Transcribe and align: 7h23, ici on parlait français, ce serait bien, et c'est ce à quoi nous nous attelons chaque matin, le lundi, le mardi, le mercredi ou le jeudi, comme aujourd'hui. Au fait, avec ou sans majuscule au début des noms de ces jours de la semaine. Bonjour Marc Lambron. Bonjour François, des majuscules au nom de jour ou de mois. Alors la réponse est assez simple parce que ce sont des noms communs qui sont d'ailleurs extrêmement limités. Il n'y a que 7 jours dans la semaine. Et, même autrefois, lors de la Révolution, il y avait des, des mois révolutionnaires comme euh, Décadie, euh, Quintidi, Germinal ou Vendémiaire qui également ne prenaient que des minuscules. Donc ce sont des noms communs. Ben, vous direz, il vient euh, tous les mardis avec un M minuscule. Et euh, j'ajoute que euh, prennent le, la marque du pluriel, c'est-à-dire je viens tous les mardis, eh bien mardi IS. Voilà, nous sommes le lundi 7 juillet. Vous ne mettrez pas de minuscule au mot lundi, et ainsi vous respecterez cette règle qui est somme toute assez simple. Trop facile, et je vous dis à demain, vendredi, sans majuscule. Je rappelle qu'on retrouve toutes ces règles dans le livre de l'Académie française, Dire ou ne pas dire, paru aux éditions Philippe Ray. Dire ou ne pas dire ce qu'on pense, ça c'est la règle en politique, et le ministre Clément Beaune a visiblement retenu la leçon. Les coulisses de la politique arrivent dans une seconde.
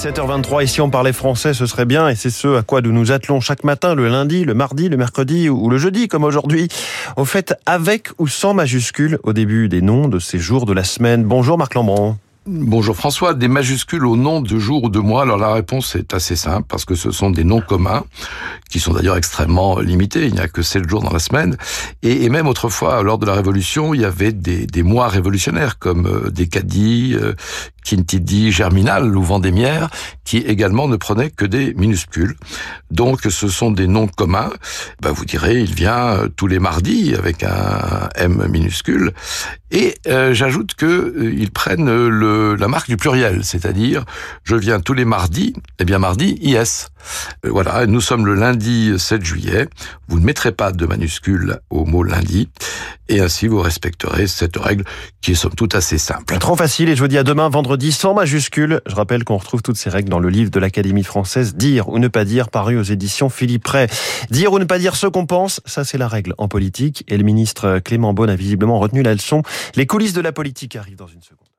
7h23, 0.00 0.64
ici 0.64 0.80
on 0.80 0.88
parlait 0.88 1.12
français, 1.12 1.52
ce 1.52 1.66
serait 1.66 1.84
bien, 1.84 2.08
et 2.08 2.14
c'est 2.14 2.30
ce 2.30 2.56
à 2.56 2.62
quoi 2.62 2.80
nous 2.80 2.90
nous 2.90 3.12
attelons 3.12 3.40
chaque 3.40 3.64
matin, 3.64 3.94
le 3.94 4.08
lundi, 4.08 4.46
le 4.46 4.54
mardi, 4.54 4.88
le 4.88 4.96
mercredi 4.96 5.50
ou 5.50 5.68
le 5.68 5.76
jeudi, 5.76 6.08
comme 6.08 6.24
aujourd'hui. 6.24 6.68
Au 7.18 7.26
fait, 7.26 7.54
avec 7.66 8.08
ou 8.16 8.26
sans 8.26 8.54
majuscule 8.54 9.18
au 9.24 9.34
début 9.34 9.68
des 9.68 9.82
noms 9.82 10.08
de 10.08 10.18
ces 10.18 10.38
jours 10.38 10.64
de 10.64 10.72
la 10.72 10.84
semaine. 10.84 11.24
Bonjour 11.24 11.58
Marc 11.58 11.74
Lambron. 11.74 12.16
Bonjour 12.46 12.96
François, 12.96 13.34
des 13.34 13.48
majuscules 13.48 14.06
au 14.06 14.16
nom 14.16 14.40
de 14.40 14.58
jour 14.58 14.84
ou 14.84 14.88
de 14.88 14.98
mois. 14.98 15.22
Alors 15.22 15.36
la 15.36 15.52
réponse 15.52 15.94
est 15.94 16.14
assez 16.14 16.36
simple 16.36 16.64
parce 16.66 16.86
que 16.86 16.94
ce 16.94 17.10
sont 17.10 17.28
des 17.28 17.44
noms 17.44 17.60
communs 17.60 18.02
qui 18.70 18.80
sont 18.80 18.94
d'ailleurs 18.94 19.18
extrêmement 19.18 19.78
limités. 19.78 20.26
Il 20.26 20.32
n'y 20.32 20.40
a 20.40 20.48
que 20.48 20.62
7 20.62 20.88
jours 20.88 21.02
dans 21.02 21.12
la 21.12 21.18
semaine. 21.18 21.58
Et, 22.02 22.30
même 22.30 22.46
autrefois, 22.46 23.02
lors 23.02 23.18
de 23.18 23.26
la 23.26 23.34
Révolution, 23.34 23.92
il 23.92 24.00
y 24.00 24.04
avait 24.06 24.32
des, 24.32 24.66
des 24.66 24.82
mois 24.82 25.08
révolutionnaires 25.08 25.78
comme 25.78 26.06
euh, 26.06 26.30
Décadie, 26.30 27.14
euh, 27.20 27.34
Quintidi, 27.84 28.52
Germinal 28.52 29.16
ou 29.16 29.22
Vendémiaire 29.22 29.90
qui 30.24 30.38
également 30.38 30.86
ne 30.86 30.94
prenaient 30.96 31.30
que 31.30 31.44
des 31.44 31.74
minuscules. 31.74 32.36
Donc 32.92 33.22
ce 33.22 33.48
sont 33.48 33.72
des 33.72 33.88
noms 33.88 34.06
communs. 34.06 34.52
Ben, 35.02 35.10
vous 35.10 35.24
direz, 35.24 35.60
il 35.60 35.74
vient 35.74 36.06
euh, 36.06 36.28
tous 36.28 36.46
les 36.46 36.60
mardis 36.60 37.14
avec 37.16 37.42
un 37.42 38.08
M 38.14 38.46
minuscule. 38.48 39.12
Et 39.72 39.96
euh, 40.06 40.32
j'ajoute 40.32 40.74
que 40.74 40.86
euh, 40.86 41.46
prennent 41.52 41.86
le, 41.86 42.08
la 42.58 42.68
marque 42.68 42.88
du 42.88 42.96
pluriel, 42.96 43.44
c'est-à-dire 43.44 44.04
je 44.44 44.56
viens 44.56 44.80
tous 44.80 44.94
les 44.94 45.04
mardis, 45.04 45.54
eh 45.78 45.84
bien 45.84 45.98
mardi 45.98 46.38
IS. 46.40 46.88
Voilà, 47.44 47.86
nous 47.86 48.00
sommes 48.00 48.26
le 48.26 48.34
lundi 48.34 48.92
7 48.98 49.24
juillet. 49.24 49.68
Vous 50.08 50.20
ne 50.20 50.24
mettrez 50.24 50.52
pas 50.52 50.72
de 50.72 50.86
minuscule 50.86 51.60
au 51.70 51.84
mot 51.84 52.02
lundi, 52.02 52.48
et 53.08 53.20
ainsi 53.20 53.46
vous 53.46 53.60
respecterez 53.60 54.26
cette 54.26 54.56
règle 54.56 54.84
qui 55.20 55.32
est 55.32 55.34
somme 55.34 55.54
toute 55.54 55.74
assez 55.74 55.98
simple. 55.98 56.36
Trop 56.38 56.56
facile, 56.56 56.88
et 56.88 56.96
je 56.96 57.00
vous 57.00 57.08
dis 57.08 57.18
à 57.18 57.22
demain, 57.22 57.48
vendredi, 57.48 57.92
sans 57.92 58.14
majuscule. 58.14 58.80
Je 58.86 58.94
rappelle 58.94 59.24
qu'on 59.24 59.36
retrouve 59.36 59.62
toutes 59.62 59.76
ces 59.76 59.90
règles 59.90 60.08
dans 60.08 60.18
le 60.18 60.28
livre 60.28 60.50
de 60.50 60.60
l'Académie 60.60 61.04
française, 61.04 61.54
Dire 61.54 61.88
ou 61.88 61.98
ne 61.98 62.08
pas 62.08 62.24
dire, 62.24 62.50
paru 62.50 62.78
aux 62.78 62.82
éditions 62.82 63.28
Philippe 63.28 63.66
Ray. 63.66 63.88
Dire 64.30 64.52
ou 64.52 64.58
ne 64.58 64.64
pas 64.64 64.78
dire 64.78 64.96
ce 64.96 65.06
qu'on 65.06 65.26
pense, 65.26 65.60
ça 65.64 65.84
c'est 65.84 65.98
la 65.98 66.08
règle 66.08 66.34
en 66.38 66.48
politique, 66.48 67.04
et 67.08 67.16
le 67.16 67.24
ministre 67.24 67.78
Clément 67.78 68.14
Beaune 68.14 68.30
a 68.30 68.36
visiblement 68.36 68.78
retenu 68.78 69.02
la 69.02 69.14
leçon. 69.14 69.42
Les 69.76 69.86
coulisses 69.86 70.12
de 70.12 70.20
la 70.20 70.32
politique 70.32 70.76
arrivent 70.76 70.96
dans 70.96 71.06
une 71.06 71.22
seconde. 71.22 71.49